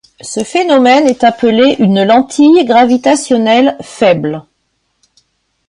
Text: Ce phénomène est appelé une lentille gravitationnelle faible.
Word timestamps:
Ce 0.21 0.43
phénomène 0.43 1.05
est 1.05 1.23
appelé 1.23 1.75
une 1.77 2.03
lentille 2.03 2.65
gravitationnelle 2.65 3.77
faible. 3.81 4.41